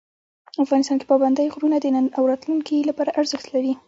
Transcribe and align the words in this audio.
افغانستان 0.63 0.97
کې 0.99 1.09
پابندی 1.11 1.47
غرونه 1.53 1.77
د 1.79 1.85
نن 1.95 2.05
او 2.17 2.23
راتلونکي 2.31 2.77
لپاره 2.89 3.15
ارزښت 3.19 3.47
لري. 3.55 3.73